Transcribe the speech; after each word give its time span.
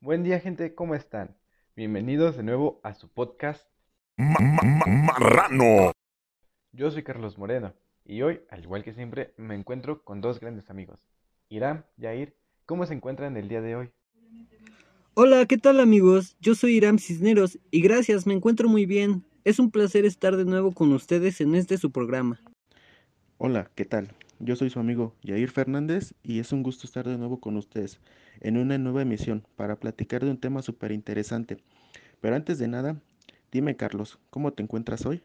Buen 0.00 0.24
día 0.24 0.40
gente, 0.40 0.74
¿cómo 0.74 0.96
están? 0.96 1.36
Bienvenidos 1.76 2.36
de 2.36 2.42
nuevo 2.42 2.80
a 2.82 2.94
su 2.94 3.08
podcast 3.08 3.68
Marrano. 4.16 5.92
Yo 6.72 6.90
soy 6.90 7.04
Carlos 7.04 7.38
Moreno 7.38 7.72
y 8.04 8.22
hoy, 8.22 8.40
al 8.50 8.64
igual 8.64 8.82
que 8.82 8.92
siempre, 8.92 9.32
me 9.36 9.54
encuentro 9.54 10.02
con 10.02 10.20
dos 10.20 10.40
grandes 10.40 10.70
amigos. 10.70 10.98
Irán, 11.48 11.84
Yair, 11.96 12.34
¿cómo 12.66 12.84
se 12.86 12.94
encuentran 12.94 13.36
el 13.36 13.48
día 13.48 13.60
de 13.60 13.76
hoy? 13.76 13.90
Hola, 15.14 15.46
¿qué 15.46 15.56
tal 15.58 15.78
amigos? 15.78 16.36
Yo 16.40 16.56
soy 16.56 16.74
Iram 16.76 16.98
Cisneros 16.98 17.60
y 17.70 17.80
gracias, 17.80 18.26
me 18.26 18.34
encuentro 18.34 18.68
muy 18.68 18.86
bien. 18.86 19.24
Es 19.44 19.58
un 19.58 19.70
placer 19.70 20.06
estar 20.06 20.38
de 20.38 20.46
nuevo 20.46 20.72
con 20.72 20.90
ustedes 20.94 21.42
en 21.42 21.54
este 21.54 21.76
su 21.76 21.92
programa. 21.92 22.40
Hola, 23.36 23.70
¿qué 23.74 23.84
tal? 23.84 24.08
Yo 24.38 24.56
soy 24.56 24.70
su 24.70 24.80
amigo 24.80 25.12
Yair 25.20 25.50
Fernández 25.50 26.14
y 26.22 26.40
es 26.40 26.50
un 26.50 26.62
gusto 26.62 26.86
estar 26.86 27.06
de 27.06 27.18
nuevo 27.18 27.40
con 27.40 27.58
ustedes 27.58 28.00
en 28.40 28.56
una 28.56 28.78
nueva 28.78 29.02
emisión 29.02 29.46
para 29.54 29.76
platicar 29.76 30.24
de 30.24 30.30
un 30.30 30.40
tema 30.40 30.62
súper 30.62 30.92
interesante. 30.92 31.58
Pero 32.22 32.36
antes 32.36 32.58
de 32.58 32.68
nada, 32.68 32.96
dime 33.52 33.76
Carlos, 33.76 34.18
¿cómo 34.30 34.54
te 34.54 34.62
encuentras 34.62 35.04
hoy? 35.04 35.22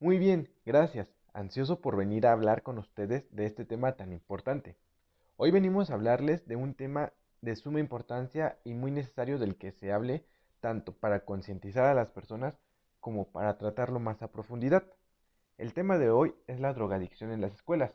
Muy 0.00 0.16
bien, 0.18 0.48
gracias. 0.64 1.12
Ansioso 1.34 1.82
por 1.82 1.98
venir 1.98 2.26
a 2.26 2.32
hablar 2.32 2.62
con 2.62 2.78
ustedes 2.78 3.26
de 3.30 3.44
este 3.44 3.66
tema 3.66 3.92
tan 3.92 4.14
importante. 4.14 4.74
Hoy 5.36 5.50
venimos 5.50 5.90
a 5.90 5.94
hablarles 5.94 6.48
de 6.48 6.56
un 6.56 6.72
tema 6.72 7.12
de 7.42 7.56
suma 7.56 7.78
importancia 7.78 8.58
y 8.64 8.72
muy 8.72 8.90
necesario 8.90 9.38
del 9.38 9.56
que 9.56 9.72
se 9.72 9.92
hable 9.92 10.24
tanto 10.60 10.94
para 10.94 11.26
concientizar 11.26 11.84
a 11.84 11.94
las 11.94 12.08
personas 12.08 12.54
como 13.08 13.24
para 13.30 13.56
tratarlo 13.56 14.00
más 14.00 14.20
a 14.20 14.30
profundidad. 14.30 14.84
El 15.56 15.72
tema 15.72 15.96
de 15.96 16.10
hoy 16.10 16.34
es 16.46 16.60
la 16.60 16.74
drogadicción 16.74 17.32
en 17.32 17.40
las 17.40 17.54
escuelas. 17.54 17.90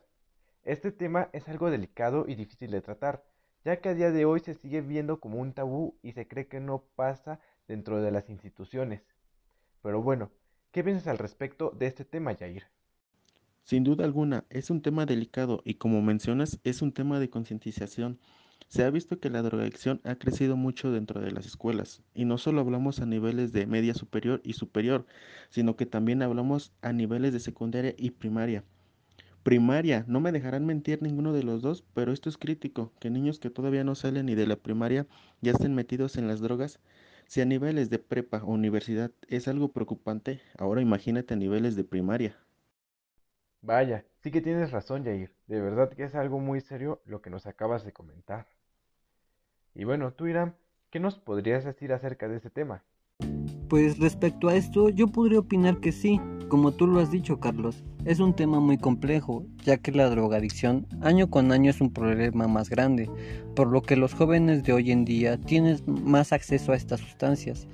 Este 0.64 0.92
tema 0.92 1.30
es 1.34 1.48
algo 1.48 1.70
delicado 1.70 2.26
y 2.28 2.34
difícil 2.34 2.72
de 2.72 2.82
tratar, 2.82 3.24
ya 3.64 3.80
que 3.80 3.90
a 3.90 3.94
día 3.94 4.10
de 4.10 4.26
hoy 4.26 4.40
se 4.40 4.56
sigue 4.56 4.82
viendo 4.82 5.20
como 5.20 5.40
un 5.40 5.54
tabú 5.54 6.00
y 6.02 6.14
se 6.14 6.28
cree 6.28 6.48
que 6.48 6.60
no 6.60 6.86
pasa 6.96 7.40
dentro 7.68 8.02
de 8.02 8.10
las 8.10 8.28
instituciones. 8.28 9.04
Pero 9.84 10.02
bueno, 10.02 10.32
¿qué 10.72 10.84
piensas 10.84 11.06
al 11.06 11.20
respecto 11.20 11.70
de 11.78 11.86
este 11.86 12.06
tema, 12.06 12.34
Jair? 12.34 12.64
Sin 13.62 13.84
duda 13.84 14.06
alguna, 14.06 14.46
es 14.50 14.72
un 14.72 14.82
tema 14.82 15.06
delicado 15.06 15.62
y 15.64 15.76
como 15.76 16.02
mencionas, 16.02 16.60
es 16.64 16.82
un 16.82 16.92
tema 16.92 17.20
de 17.20 17.30
concientización. 17.30 18.20
Se 18.68 18.84
ha 18.84 18.90
visto 18.90 19.20
que 19.20 19.30
la 19.30 19.42
drogadicción 19.42 20.02
ha 20.04 20.16
crecido 20.16 20.58
mucho 20.58 20.92
dentro 20.92 21.22
de 21.22 21.32
las 21.32 21.46
escuelas 21.46 22.02
y 22.14 22.26
no 22.26 22.38
solo 22.38 22.62
hablamos 22.62 23.00
a 23.00 23.06
niveles 23.06 23.54
de 23.54 23.68
media 23.68 23.94
superior 23.94 24.42
y 24.44 24.54
superior, 24.54 25.06
sino 25.50 25.76
que 25.76 25.86
también 25.86 26.22
hablamos 26.22 26.74
a 26.82 26.92
niveles 26.92 27.32
de 27.34 27.40
secundaria 27.40 27.94
y 27.98 28.12
primaria. 28.12 28.66
Primaria, 29.44 30.06
no 30.08 30.20
me 30.22 30.32
dejarán 30.32 30.66
mentir 30.66 31.02
ninguno 31.02 31.34
de 31.34 31.44
los 31.44 31.62
dos, 31.62 31.84
pero 31.94 32.12
esto 32.12 32.30
es 32.30 32.38
crítico, 32.38 32.94
que 33.00 33.10
niños 33.10 33.40
que 33.40 33.50
todavía 33.50 33.84
no 33.84 33.94
salen 33.96 34.26
ni 34.26 34.36
de 34.36 34.48
la 34.48 34.56
primaria 34.56 35.08
ya 35.42 35.52
estén 35.52 35.76
metidos 35.76 36.18
en 36.18 36.28
las 36.28 36.40
drogas. 36.40 36.80
Si 37.28 37.42
a 37.42 37.46
niveles 37.46 37.90
de 37.90 38.00
prepa 38.00 38.44
o 38.44 38.52
universidad 38.52 39.12
es 39.28 39.48
algo 39.48 39.72
preocupante, 39.72 40.42
ahora 40.58 40.82
imagínate 40.82 41.34
a 41.34 41.38
niveles 41.38 41.76
de 41.76 41.84
primaria. 41.84 42.38
Vaya, 43.64 44.04
sí 44.22 44.30
que 44.30 44.42
tienes 44.42 44.72
razón, 44.72 45.06
Jair. 45.06 45.32
De 45.48 45.62
verdad 45.62 45.90
que 45.90 46.04
es 46.04 46.16
algo 46.16 46.38
muy 46.38 46.60
serio 46.60 47.02
lo 47.06 47.22
que 47.22 47.30
nos 47.30 47.48
acabas 47.48 47.86
de 47.86 47.94
comentar. 47.94 48.46
Y 49.74 49.86
bueno, 49.86 50.12
tú, 50.12 50.28
Irán, 50.28 50.56
¿qué 50.90 51.00
nos 51.00 51.18
podrías 51.18 51.64
decir 51.64 51.94
acerca 51.94 52.28
de 52.28 52.36
ese 52.36 52.50
tema? 52.50 52.84
Pues 53.70 53.98
respecto 54.00 54.50
a 54.50 54.56
esto, 54.56 54.90
yo 54.90 55.08
podría 55.08 55.40
opinar 55.40 55.80
que 55.80 55.94
sí, 55.94 56.20
como 56.50 56.74
tú 56.74 56.88
lo 56.88 57.00
has 57.00 57.10
dicho, 57.10 57.40
Carlos. 57.40 57.86
Es 58.04 58.20
un 58.20 58.36
tema 58.36 58.60
muy 58.60 58.78
complejo, 58.78 59.46
ya 59.64 59.78
que 59.78 59.94
la 59.94 60.10
drogadicción 60.10 60.86
año 61.02 61.30
con 61.30 61.54
año 61.54 61.70
es 61.70 61.80
un 61.80 61.94
problema 61.94 62.50
más 62.50 62.70
grande, 62.70 63.10
por 63.56 63.70
lo 63.70 63.82
que 63.82 63.96
los 63.96 64.14
jóvenes 64.14 64.64
de 64.64 64.74
hoy 64.74 64.92
en 64.92 65.06
día 65.06 65.38
tienen 65.38 65.80
más 65.88 66.34
acceso 66.34 66.74
a 66.74 66.76
estas 66.76 67.00
sustancias. 67.00 67.66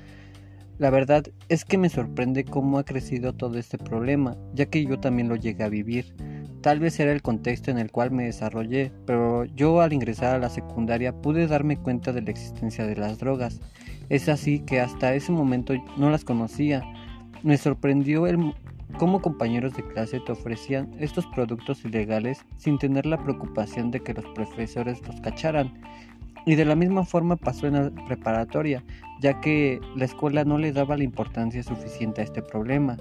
La 0.80 0.90
verdad 0.90 1.26
es 1.50 1.66
que 1.66 1.78
me 1.78 1.90
sorprende 1.90 2.46
cómo 2.46 2.80
ha 2.80 2.86
crecido 2.86 3.34
todo 3.34 3.60
este 3.60 3.78
problema, 3.78 4.38
ya 4.54 4.66
que 4.68 4.86
yo 4.86 4.98
también 4.98 5.28
lo 5.28 5.36
llegué 5.36 5.66
a 5.66 5.70
vivir. 5.70 6.16
Tal 6.62 6.80
vez 6.80 6.98
era 7.02 7.12
el 7.12 7.22
contexto 7.22 7.70
en 7.70 7.80
el 7.80 7.92
cual 7.92 8.12
me 8.12 8.24
desarrollé, 8.24 8.94
pero 9.06 9.44
yo 9.44 9.82
al 9.82 9.92
ingresar 9.92 10.36
a 10.36 10.40
la 10.40 10.48
secundaria 10.48 11.12
pude 11.12 11.48
darme 11.48 11.76
cuenta 11.76 12.14
de 12.14 12.22
la 12.22 12.32
existencia 12.32 12.88
de 12.88 12.96
las 12.96 13.20
drogas. 13.20 13.60
Es 14.08 14.30
así 14.30 14.62
que 14.62 14.80
hasta 14.80 15.14
ese 15.14 15.34
momento 15.34 15.74
no 15.98 16.10
las 16.10 16.24
conocía. 16.24 16.82
Me 17.44 17.58
sorprendió 17.58 18.26
el 18.26 18.54
cómo 18.98 19.22
compañeros 19.22 19.74
de 19.74 19.86
clase 19.86 20.22
te 20.26 20.32
ofrecían 20.32 20.96
estos 20.98 21.28
productos 21.28 21.84
ilegales 21.84 22.46
sin 22.56 22.78
tener 22.78 23.06
la 23.06 23.22
preocupación 23.22 23.92
de 23.92 24.00
que 24.00 24.14
los 24.14 24.26
profesores 24.28 25.06
los 25.06 25.20
cacharan. 25.20 25.74
Y 26.46 26.56
de 26.56 26.66
la 26.66 26.76
misma 26.76 27.06
forma 27.06 27.36
pasó 27.36 27.68
en 27.68 27.74
la 27.74 28.06
preparatoria, 28.06 28.84
ya 29.22 29.40
que 29.42 29.80
la 29.96 30.06
escuela 30.06 30.44
no 30.46 30.58
le 30.58 30.72
daba 30.72 30.98
la 30.98 31.04
importancia 31.04 31.62
suficiente 31.64 32.22
a 32.22 32.24
este 32.24 32.42
problema 32.42 32.98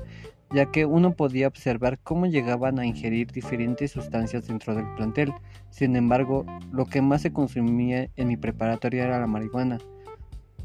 ya 0.52 0.70
que 0.70 0.84
uno 0.84 1.14
podía 1.14 1.48
observar 1.48 1.98
cómo 2.02 2.26
llegaban 2.26 2.78
a 2.78 2.86
ingerir 2.86 3.30
diferentes 3.30 3.90
sustancias 3.92 4.46
dentro 4.46 4.74
del 4.74 4.86
plantel. 4.94 5.32
Sin 5.70 5.96
embargo, 5.96 6.46
lo 6.72 6.86
que 6.86 7.02
más 7.02 7.22
se 7.22 7.32
consumía 7.32 8.08
en 8.16 8.28
mi 8.28 8.36
preparatoria 8.36 9.04
era 9.04 9.20
la 9.20 9.26
marihuana. 9.26 9.78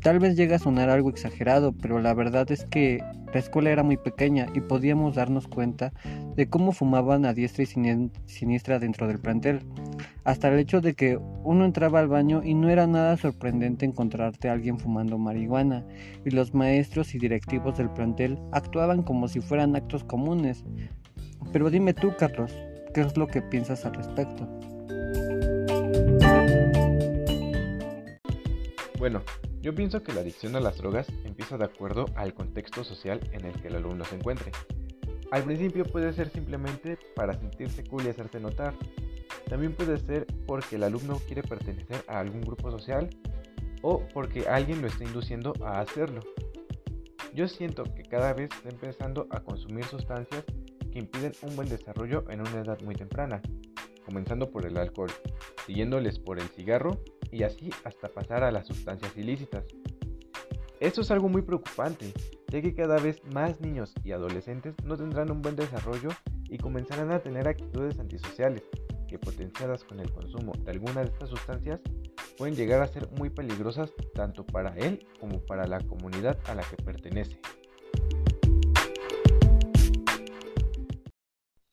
Tal 0.04 0.20
vez 0.20 0.36
llega 0.36 0.58
a 0.58 0.60
sonar 0.60 0.90
algo 0.90 1.10
exagerado, 1.10 1.72
pero 1.72 2.00
la 2.00 2.14
verdad 2.14 2.52
es 2.52 2.66
que 2.66 3.02
la 3.34 3.40
escuela 3.40 3.70
era 3.70 3.84
muy 3.84 3.96
pequeña 3.96 4.48
y 4.54 4.60
podíamos 4.60 5.16
darnos 5.16 5.48
cuenta 5.48 5.94
de 6.36 6.50
cómo 6.50 6.74
fumaban 6.74 7.26
a 7.26 7.34
diestra 7.34 7.64
y 7.64 8.10
siniestra 8.26 8.80
dentro 8.80 9.08
del 9.08 9.20
plantel, 9.20 9.62
hasta 10.26 10.50
el 10.50 10.60
hecho 10.60 10.82
de 10.82 10.94
que 10.94 11.18
uno 11.44 11.64
entraba 11.64 12.00
al 12.00 12.10
baño 12.10 12.42
y 12.44 12.54
no 12.54 12.70
era 12.70 12.86
nada 12.86 13.16
sorprendente 13.16 13.86
encontrarte 13.86 14.50
a 14.50 14.52
alguien 14.52 14.78
fumando 14.78 15.18
marihuana, 15.18 15.86
y 16.26 16.32
los 16.32 16.54
maestros 16.54 17.16
y 17.16 17.20
directivos 17.20 17.78
del 17.78 17.90
plantel 17.90 18.38
actuaban 18.52 19.04
como 19.04 19.30
si 19.30 19.40
fueran 19.40 19.74
actos 19.78 20.04
comunes. 20.04 20.66
Pero 21.54 21.70
dime 21.70 21.94
tú, 21.94 22.14
Carlos, 22.20 22.54
¿qué 22.94 23.02
es 23.02 23.16
lo 23.16 23.28
que 23.28 23.42
piensas 23.42 23.86
al 23.86 23.94
respecto? 23.94 24.50
Bueno, 29.00 29.22
yo 29.64 29.74
pienso 29.74 30.04
que 30.04 30.12
la 30.12 30.20
adicción 30.20 30.58
a 30.58 30.60
las 30.60 30.78
drogas 30.78 31.08
empieza 31.24 31.58
de 31.58 31.64
acuerdo 31.64 32.06
al 32.16 32.34
contexto 32.34 32.84
social 32.84 33.22
en 33.32 33.46
el 33.46 33.54
que 33.62 33.70
el 33.70 33.78
alumno 33.78 34.04
se 34.04 34.16
encuentre. 34.16 34.52
Al 35.32 35.44
principio 35.44 35.86
puede 35.86 36.12
ser 36.12 36.30
simplemente 36.30 37.00
para 37.16 37.34
sentirse 37.40 37.82
cool 37.86 38.04
y 38.06 38.10
hacerse 38.10 38.42
notar. 38.42 38.76
También 39.48 39.74
puede 39.74 39.98
ser 40.00 40.28
porque 40.46 40.76
el 40.76 40.84
alumno 40.84 41.18
quiere 41.28 41.44
pertenecer 41.44 42.04
a 42.10 42.20
algún 42.20 42.42
grupo 42.42 42.72
social 42.72 43.10
o 43.82 44.06
porque 44.14 44.50
alguien 44.50 44.82
lo 44.82 44.88
está 44.88 45.06
induciendo 45.06 45.54
a 45.64 45.80
hacerlo. 45.80 46.20
Yo 47.34 47.48
siento 47.48 47.86
que 47.86 48.04
cada 48.04 48.34
vez 48.34 48.50
está 48.54 48.68
empezando 48.68 49.28
a 49.30 49.40
consumir 49.40 49.86
sustancias 49.86 50.44
que 50.92 51.00
impiden 51.00 51.32
un 51.42 51.56
buen 51.56 51.70
desarrollo 51.70 52.30
en 52.30 52.42
una 52.42 52.60
edad 52.60 52.82
muy 52.82 52.96
temprana, 52.96 53.42
comenzando 54.06 54.52
por 54.52 54.66
el 54.66 54.78
alcohol, 54.78 55.12
siguiéndoles 55.66 56.20
por 56.20 56.38
el 56.38 56.50
cigarro 56.50 57.02
y 57.34 57.42
así 57.44 57.72
hasta 57.84 58.10
pasar 58.10 58.44
a 58.44 58.52
las 58.52 58.68
sustancias 58.68 59.18
ilícitas. 59.18 59.66
Esto 60.80 61.02
es 61.02 61.10
algo 61.10 61.30
muy 61.30 61.42
preocupante, 61.42 62.14
ya 62.48 62.62
que 62.62 62.76
cada 62.76 63.00
vez 63.00 63.24
más 63.34 63.60
niños 63.60 63.94
y 64.04 64.12
adolescentes 64.12 64.76
no 64.84 64.96
tendrán 64.96 65.32
un 65.32 65.42
buen 65.42 65.56
desarrollo 65.56 66.10
y 66.48 66.60
comenzarán 66.60 67.12
a 67.12 67.20
tener 67.20 67.48
actitudes 67.48 68.00
antisociales, 68.00 68.64
que 69.08 69.18
potenciadas 69.18 69.84
con 69.84 70.00
el 70.00 70.12
consumo 70.12 70.54
de 70.60 70.72
alguna 70.72 71.02
de 71.02 71.08
estas 71.08 71.30
sustancias 71.30 71.82
pueden 72.38 72.56
llegar 72.56 72.82
a 72.82 72.88
ser 72.88 73.10
muy 73.18 73.32
peligrosas 73.32 73.92
tanto 74.14 74.46
para 74.46 74.76
él 74.78 75.08
como 75.20 75.40
para 75.40 75.66
la 75.66 75.80
comunidad 75.80 76.38
a 76.46 76.54
la 76.54 76.64
que 76.64 76.76
pertenece. 76.76 77.40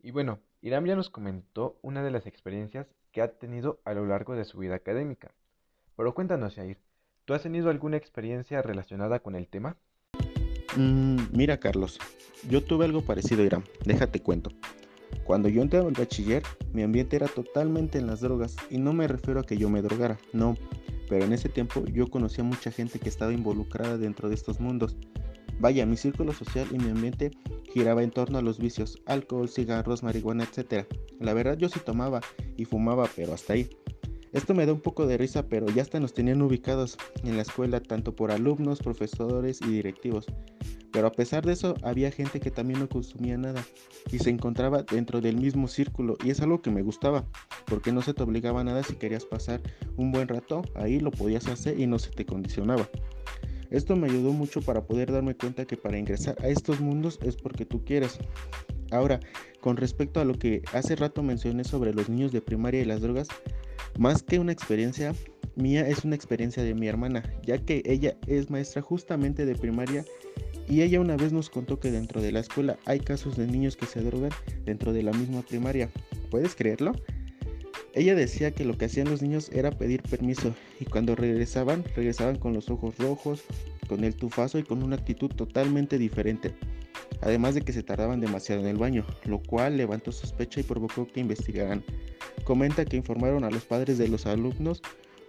Y 0.03 0.11
bueno, 0.11 0.41
Iram 0.63 0.87
ya 0.87 0.97
nos 0.97 1.11
comentó 1.11 1.79
una 1.83 2.03
de 2.03 2.11
las 2.11 2.27
experiencias 2.27 2.87
que 3.13 3.21
ha 3.21 3.33
tenido 3.39 3.81
a 3.85 3.93
lo 3.93 4.07
largo 4.07 4.35
de 4.35 4.45
su 4.45 4.59
vida 4.59 4.77
académica. 4.77 5.33
Pero 6.01 6.15
cuéntanos, 6.15 6.55
Jair, 6.55 6.79
¿tú 7.27 7.35
has 7.35 7.43
tenido 7.43 7.69
alguna 7.69 7.99
experiencia 7.99 8.63
relacionada 8.63 9.19
con 9.19 9.35
el 9.35 9.49
tema? 9.49 9.77
Mm, 10.75 11.25
mira, 11.31 11.61
Carlos, 11.61 11.99
yo 12.49 12.65
tuve 12.65 12.87
algo 12.87 13.03
parecido, 13.03 13.45
Irán. 13.45 13.65
Déjate 13.85 14.23
cuento. 14.23 14.51
Cuando 15.25 15.51
yo 15.51 15.61
entré 15.61 15.79
al 15.79 15.93
bachiller, 15.93 16.43
mi 16.73 16.83
ambiente 16.83 17.17
era 17.17 17.29
totalmente 17.29 17.99
en 17.99 18.07
las 18.07 18.23
drogas, 18.23 18.57
y 18.71 18.79
no 18.79 18.95
me 18.95 19.09
refiero 19.09 19.41
a 19.41 19.45
que 19.45 19.59
yo 19.59 19.69
me 19.69 19.83
drogara, 19.83 20.17
no, 20.33 20.57
pero 21.07 21.27
en 21.27 21.35
ese 21.35 21.51
tiempo 21.51 21.85
yo 21.85 22.07
conocía 22.07 22.45
mucha 22.45 22.71
gente 22.71 22.99
que 22.99 23.11
estaba 23.11 23.35
involucrada 23.35 23.99
dentro 23.99 24.31
de 24.31 24.37
estos 24.37 24.59
mundos. 24.59 24.97
Vaya, 25.59 25.85
mi 25.85 25.99
círculo 25.99 26.33
social 26.33 26.67
y 26.71 26.79
mi 26.79 26.89
ambiente 26.89 27.31
giraba 27.75 28.03
en 28.03 28.11
torno 28.11 28.39
a 28.39 28.43
los 28.43 28.59
vicios, 28.59 29.03
alcohol, 29.05 29.51
cigarros, 29.51 30.03
marihuana, 30.03 30.45
etc. 30.45 30.87
La 31.19 31.35
verdad 31.35 31.59
yo 31.59 31.69
sí 31.69 31.79
tomaba 31.79 32.23
y 32.57 32.65
fumaba, 32.65 33.07
pero 33.15 33.35
hasta 33.35 33.53
ahí. 33.53 33.69
Esto 34.33 34.55
me 34.55 34.65
da 34.65 34.73
un 34.73 34.81
poco 34.81 35.07
de 35.07 35.19
risa, 35.19 35.49
pero 35.49 35.67
ya 35.69 35.83
hasta 35.83 35.99
nos 35.99 36.15
tenían 36.15 36.41
ubicados 36.43 36.97
en 37.25 37.37
la 37.37 37.43
escuela 37.43 37.81
tanto 37.81 38.15
por 38.15 38.31
alumnos, 38.31 38.79
profesores 38.79 39.61
y 39.61 39.71
directivos. 39.71 40.27
Pero 40.93 41.07
a 41.07 41.13
pesar 41.13 41.45
de 41.45 41.53
eso, 41.53 41.75
había 41.83 42.11
gente 42.11 42.41
que 42.41 42.51
también 42.51 42.81
no 42.81 42.89
consumía 42.89 43.37
nada 43.37 43.65
y 44.11 44.19
se 44.19 44.31
encontraba 44.31 44.83
dentro 44.83 45.21
del 45.21 45.37
mismo 45.37 45.69
círculo 45.69 46.17
y 46.25 46.31
es 46.31 46.41
algo 46.41 46.63
que 46.63 46.71
me 46.71 46.83
gustaba, 46.83 47.25
porque 47.67 47.93
no 47.93 48.03
se 48.03 48.15
te 48.15 48.23
obligaba 48.23 48.61
a 48.61 48.65
nada 48.65 48.83
si 48.83 48.97
querías 48.97 49.25
pasar 49.25 49.61
un 49.97 50.13
buen 50.13 50.29
rato, 50.29 50.63
ahí 50.75 51.01
lo 51.01 51.11
podías 51.11 51.47
hacer 51.49 51.79
y 51.79 51.87
no 51.87 51.99
se 51.99 52.11
te 52.11 52.27
condicionaba. 52.27 52.89
Esto 53.71 53.95
me 53.95 54.09
ayudó 54.09 54.33
mucho 54.33 54.63
para 54.63 54.85
poder 54.85 55.13
darme 55.13 55.37
cuenta 55.37 55.65
que 55.65 55.77
para 55.77 55.99
ingresar 55.99 56.37
a 56.43 56.49
estos 56.49 56.81
mundos 56.81 57.21
es 57.23 57.37
porque 57.37 57.65
tú 57.65 57.85
quieres. 57.85 58.19
Ahora, 58.91 59.21
con 59.61 59.77
respecto 59.77 60.21
a 60.21 60.25
lo 60.25 60.35
que 60.35 60.63
hace 60.73 60.97
rato 60.97 61.23
mencioné 61.23 61.63
sobre 61.63 61.95
los 61.95 62.09
niños 62.09 62.33
de 62.33 62.41
primaria 62.41 62.81
y 62.81 62.85
las 62.85 63.01
drogas, 63.01 63.29
más 63.99 64.23
que 64.23 64.39
una 64.39 64.53
experiencia 64.53 65.15
mía 65.57 65.87
es 65.87 66.05
una 66.05 66.15
experiencia 66.17 66.63
de 66.63 66.75
mi 66.75 66.89
hermana, 66.89 67.23
ya 67.45 67.59
que 67.59 67.83
ella 67.85 68.17
es 68.27 68.51
maestra 68.51 68.83
justamente 68.83 69.45
de 69.45 69.55
primaria 69.55 70.05
y 70.69 70.83
ella 70.83 71.01
una 71.01 71.17
vez 71.17 71.33
nos 71.33 71.51
contó 71.51 71.81
que 71.81 71.91
dentro 71.91 72.23
de 72.23 72.33
la 72.33 72.41
escuela 72.41 72.79
hay 72.87 73.01
casos 73.01 73.37
de 73.37 73.47
niños 73.47 73.77
que 73.77 73.87
se 73.87 74.03
drogan 74.03 74.31
dentro 74.65 74.93
de 74.93 75.03
la 75.03 75.13
misma 75.13 75.43
primaria. 75.43 75.91
¿Puedes 76.31 76.55
creerlo? 76.55 76.93
Ella 77.93 78.15
decía 78.15 78.53
que 78.53 78.65
lo 78.65 78.79
que 78.79 78.85
hacían 78.85 79.11
los 79.11 79.21
niños 79.21 79.51
era 79.53 79.73
pedir 79.73 80.03
permiso 80.03 80.55
y 80.79 80.85
cuando 80.85 81.17
regresaban, 81.17 81.85
regresaban 81.97 82.39
con 82.39 82.53
los 82.53 82.71
ojos 82.71 82.97
rojos, 82.99 83.43
con 83.89 84.05
el 84.05 84.15
tufazo 84.15 84.61
y 84.61 84.63
con 84.63 84.85
una 84.85 84.95
actitud 84.95 85.29
totalmente 85.29 85.99
diferente. 85.99 86.55
Además 87.21 87.57
de 87.57 87.63
que 87.63 87.73
se 87.73 87.83
tardaban 87.83 88.21
demasiado 88.21 88.61
en 88.61 88.69
el 88.69 88.77
baño, 88.77 89.05
lo 89.25 89.43
cual 89.43 89.77
levantó 89.77 90.13
sospecha 90.13 90.61
y 90.61 90.63
provocó 90.63 91.09
que 91.09 91.19
investigaran. 91.19 91.83
Comenta 92.45 92.85
que 92.85 92.97
informaron 92.97 93.45
a 93.45 93.51
los 93.51 93.65
padres 93.65 93.99
de 93.99 94.09
los 94.09 94.27
alumnos, 94.27 94.83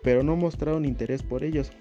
pero 0.03 0.23
no 0.23 0.35
mostraron 0.35 0.85
interés 0.85 1.23
por 1.23 1.43
ellos. 1.43 1.71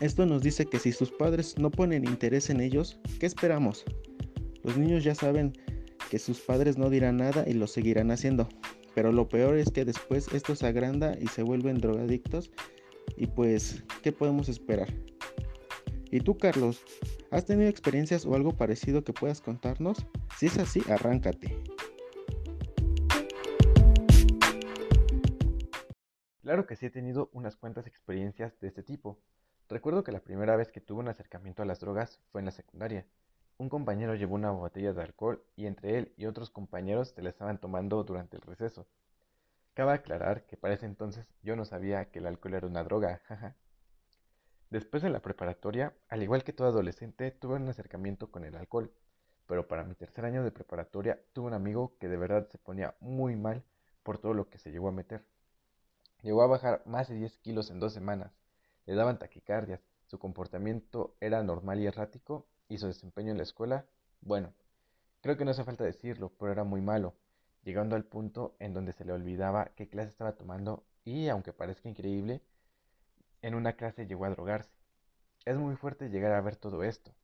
Esto 0.00 0.26
nos 0.26 0.42
dice 0.42 0.66
que 0.66 0.78
si 0.78 0.92
sus 0.92 1.10
padres 1.10 1.56
no 1.58 1.70
ponen 1.70 2.04
interés 2.06 2.50
en 2.50 2.60
ellos, 2.60 3.00
¿qué 3.18 3.26
esperamos? 3.26 3.84
Los 4.62 4.76
niños 4.76 5.04
ya 5.04 5.14
saben 5.14 5.52
que 6.10 6.18
sus 6.18 6.40
padres 6.40 6.76
no 6.76 6.90
dirán 6.90 7.16
nada 7.16 7.44
y 7.46 7.54
lo 7.54 7.66
seguirán 7.66 8.10
haciendo. 8.10 8.48
Pero 8.94 9.12
lo 9.12 9.28
peor 9.28 9.56
es 9.56 9.70
que 9.70 9.84
después 9.84 10.28
esto 10.32 10.54
se 10.54 10.66
agranda 10.66 11.16
y 11.20 11.28
se 11.28 11.42
vuelven 11.42 11.80
drogadictos. 11.80 12.50
Y 13.16 13.26
pues, 13.26 13.84
¿qué 14.02 14.12
podemos 14.12 14.48
esperar? 14.48 14.88
¿Y 16.10 16.20
tú, 16.20 16.36
Carlos? 16.36 16.82
¿Has 17.30 17.44
tenido 17.44 17.68
experiencias 17.68 18.24
o 18.26 18.34
algo 18.34 18.56
parecido 18.56 19.02
que 19.04 19.12
puedas 19.12 19.40
contarnos? 19.40 20.06
Si 20.38 20.46
es 20.46 20.58
así, 20.58 20.82
arráncate. 20.88 21.56
Claro 26.56 26.68
que 26.68 26.76
sí 26.76 26.86
he 26.86 26.90
tenido 26.90 27.28
unas 27.34 27.54
cuantas 27.54 27.86
experiencias 27.86 28.58
de 28.60 28.68
este 28.68 28.82
tipo. 28.82 29.18
Recuerdo 29.68 30.02
que 30.02 30.10
la 30.10 30.20
primera 30.20 30.56
vez 30.56 30.72
que 30.72 30.80
tuve 30.80 31.00
un 31.00 31.08
acercamiento 31.08 31.62
a 31.62 31.66
las 31.66 31.80
drogas 31.80 32.18
fue 32.32 32.40
en 32.40 32.46
la 32.46 32.50
secundaria. 32.50 33.04
Un 33.58 33.68
compañero 33.68 34.14
llevó 34.14 34.36
una 34.36 34.52
botella 34.52 34.94
de 34.94 35.02
alcohol 35.02 35.44
y 35.54 35.66
entre 35.66 35.98
él 35.98 36.14
y 36.16 36.24
otros 36.24 36.48
compañeros 36.48 37.10
se 37.10 37.20
la 37.20 37.28
estaban 37.28 37.58
tomando 37.58 38.02
durante 38.04 38.38
el 38.38 38.42
receso. 38.42 38.86
Cabe 39.74 39.92
aclarar 39.92 40.46
que 40.46 40.56
para 40.56 40.72
ese 40.72 40.86
entonces 40.86 41.26
yo 41.42 41.56
no 41.56 41.66
sabía 41.66 42.06
que 42.06 42.20
el 42.20 42.26
alcohol 42.26 42.54
era 42.54 42.66
una 42.66 42.84
droga, 42.84 43.20
jaja. 43.26 43.54
Después 44.70 45.02
de 45.02 45.10
la 45.10 45.20
preparatoria, 45.20 45.92
al 46.08 46.22
igual 46.22 46.42
que 46.42 46.54
todo 46.54 46.68
adolescente, 46.68 47.32
tuve 47.32 47.56
un 47.56 47.68
acercamiento 47.68 48.30
con 48.30 48.46
el 48.46 48.56
alcohol, 48.56 48.94
pero 49.46 49.68
para 49.68 49.84
mi 49.84 49.94
tercer 49.94 50.24
año 50.24 50.42
de 50.42 50.52
preparatoria 50.52 51.20
tuve 51.34 51.48
un 51.48 51.52
amigo 51.52 51.98
que 52.00 52.08
de 52.08 52.16
verdad 52.16 52.48
se 52.48 52.56
ponía 52.56 52.94
muy 53.00 53.36
mal 53.36 53.62
por 54.02 54.16
todo 54.16 54.32
lo 54.32 54.48
que 54.48 54.58
se 54.58 54.70
llegó 54.70 54.88
a 54.88 54.92
meter. 54.92 55.22
Llegó 56.26 56.42
a 56.42 56.48
bajar 56.48 56.82
más 56.86 57.08
de 57.08 57.14
10 57.14 57.38
kilos 57.38 57.70
en 57.70 57.78
dos 57.78 57.92
semanas. 57.92 58.32
Le 58.84 58.96
daban 58.96 59.16
taquicardias, 59.16 59.80
su 60.08 60.18
comportamiento 60.18 61.14
era 61.20 61.40
normal 61.44 61.78
y 61.78 61.86
errático 61.86 62.48
y 62.68 62.78
su 62.78 62.88
desempeño 62.88 63.30
en 63.30 63.36
la 63.36 63.44
escuela, 63.44 63.86
bueno, 64.22 64.52
creo 65.20 65.36
que 65.36 65.44
no 65.44 65.52
hace 65.52 65.62
falta 65.62 65.84
decirlo, 65.84 66.32
pero 66.36 66.50
era 66.50 66.64
muy 66.64 66.80
malo, 66.80 67.14
llegando 67.62 67.94
al 67.94 68.02
punto 68.02 68.56
en 68.58 68.74
donde 68.74 68.92
se 68.92 69.04
le 69.04 69.12
olvidaba 69.12 69.66
qué 69.76 69.88
clase 69.88 70.08
estaba 70.08 70.32
tomando 70.32 70.84
y, 71.04 71.28
aunque 71.28 71.52
parezca 71.52 71.88
increíble, 71.88 72.42
en 73.40 73.54
una 73.54 73.74
clase 73.74 74.08
llegó 74.08 74.24
a 74.24 74.30
drogarse. 74.30 74.74
Es 75.44 75.56
muy 75.56 75.76
fuerte 75.76 76.08
llegar 76.08 76.32
a 76.32 76.40
ver 76.40 76.56
todo 76.56 76.82
esto. 76.82 77.14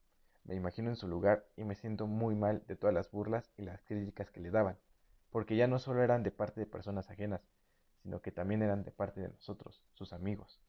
Me 0.45 0.55
imagino 0.55 0.91
en 0.91 0.97
su 0.97 1.09
lugar 1.09 1.45
y 1.57 1.65
me 1.65 1.75
siento 1.75 2.07
muy 2.07 2.37
mal 2.37 2.63
de 2.69 2.77
todas 2.77 2.95
las 2.95 3.11
burlas 3.11 3.51
y 3.57 3.63
las 3.63 3.83
críticas 3.83 4.31
que 4.31 4.39
le 4.39 4.53
daban, 4.53 4.79
porque 5.31 5.57
ya 5.57 5.67
no 5.67 5.81
solo 5.81 6.05
eran 6.05 6.23
de 6.23 6.31
parte 6.31 6.61
de 6.61 6.67
personas 6.67 7.11
ajenas, 7.11 7.41
sino 8.03 8.21
que 8.21 8.33
también 8.33 8.63
eran 8.63 8.85
de 8.85 8.91
parte 8.91 9.21
de 9.21 9.29
nosotros, 9.29 9.83
sus 9.95 10.13
amigos. 10.13 10.61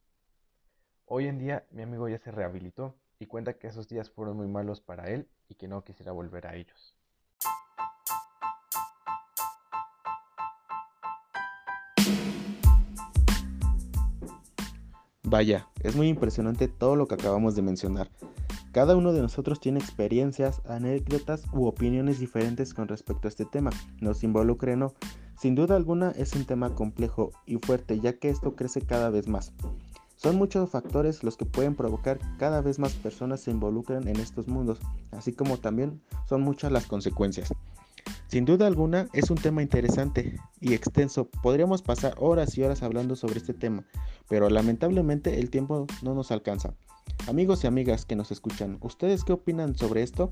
Hoy 1.05 1.27
en 1.27 1.39
día 1.39 1.65
mi 1.71 1.81
amigo 1.81 2.07
ya 2.07 2.19
se 2.19 2.31
rehabilitó 2.31 2.95
y 3.19 3.25
cuenta 3.25 3.53
que 3.53 3.67
esos 3.67 3.87
días 3.87 4.09
fueron 4.09 4.37
muy 4.37 4.47
malos 4.47 4.81
para 4.81 5.09
él 5.09 5.27
y 5.47 5.55
que 5.55 5.67
no 5.67 5.83
quisiera 5.83 6.11
volver 6.11 6.47
a 6.47 6.55
ellos. 6.55 6.95
Vaya, 15.23 15.67
es 15.81 15.95
muy 15.95 16.09
impresionante 16.09 16.67
todo 16.67 16.95
lo 16.95 17.07
que 17.07 17.15
acabamos 17.15 17.55
de 17.55 17.63
mencionar. 17.63 18.07
Cada 18.71 18.95
uno 18.95 19.13
de 19.13 19.21
nosotros 19.21 19.59
tiene 19.59 19.79
experiencias, 19.79 20.61
anécdotas 20.65 21.45
u 21.53 21.65
opiniones 21.65 22.19
diferentes 22.19 22.73
con 22.73 22.87
respecto 22.87 23.27
a 23.27 23.29
este 23.29 23.45
tema, 23.45 23.71
nos 23.99 24.23
involucre 24.23 24.75
no. 24.75 24.93
Sin 25.39 25.55
duda 25.55 25.75
alguna 25.75 26.11
es 26.11 26.33
un 26.33 26.45
tema 26.45 26.73
complejo 26.73 27.31
y 27.45 27.57
fuerte 27.57 27.99
ya 27.99 28.13
que 28.13 28.29
esto 28.29 28.55
crece 28.55 28.81
cada 28.81 29.09
vez 29.09 29.27
más. 29.27 29.51
Son 30.15 30.37
muchos 30.37 30.69
factores 30.69 31.23
los 31.23 31.35
que 31.35 31.45
pueden 31.45 31.75
provocar 31.75 32.19
cada 32.37 32.61
vez 32.61 32.79
más 32.79 32.93
personas 32.93 33.41
se 33.41 33.51
involucren 33.51 34.07
en 34.07 34.17
estos 34.19 34.47
mundos, 34.47 34.79
así 35.11 35.33
como 35.33 35.57
también 35.57 36.01
son 36.29 36.41
muchas 36.41 36.71
las 36.71 36.85
consecuencias. 36.85 37.53
Sin 38.27 38.45
duda 38.45 38.65
alguna 38.65 39.09
es 39.13 39.29
un 39.29 39.37
tema 39.37 39.61
interesante 39.61 40.39
y 40.59 40.73
extenso, 40.73 41.29
podríamos 41.43 41.81
pasar 41.81 42.15
horas 42.17 42.57
y 42.57 42.63
horas 42.63 42.83
hablando 42.83 43.15
sobre 43.15 43.37
este 43.37 43.53
tema, 43.53 43.85
pero 44.29 44.49
lamentablemente 44.49 45.39
el 45.39 45.49
tiempo 45.49 45.87
no 46.01 46.15
nos 46.15 46.31
alcanza. 46.31 46.73
Amigos 47.27 47.63
y 47.63 47.67
amigas 47.67 48.05
que 48.05 48.15
nos 48.15 48.31
escuchan, 48.31 48.77
¿ustedes 48.81 49.23
qué 49.23 49.33
opinan 49.33 49.75
sobre 49.75 50.03
esto? 50.03 50.31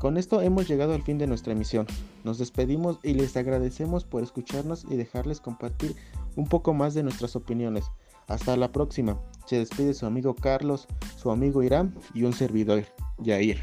Con 0.00 0.16
esto 0.16 0.40
hemos 0.40 0.66
llegado 0.66 0.94
al 0.94 1.02
fin 1.02 1.18
de 1.18 1.26
nuestra 1.26 1.52
emisión. 1.52 1.86
Nos 2.24 2.38
despedimos 2.38 2.98
y 3.02 3.12
les 3.12 3.36
agradecemos 3.36 4.04
por 4.04 4.22
escucharnos 4.22 4.86
y 4.88 4.96
dejarles 4.96 5.42
compartir 5.42 5.94
un 6.36 6.46
poco 6.46 6.72
más 6.72 6.94
de 6.94 7.02
nuestras 7.02 7.36
opiniones. 7.36 7.84
Hasta 8.26 8.56
la 8.56 8.72
próxima. 8.72 9.20
Se 9.44 9.58
despide 9.58 9.92
su 9.92 10.06
amigo 10.06 10.34
Carlos, 10.34 10.88
su 11.18 11.30
amigo 11.30 11.62
Irán 11.62 11.94
y 12.14 12.22
un 12.22 12.32
servidor, 12.32 12.86
Yair. 13.18 13.60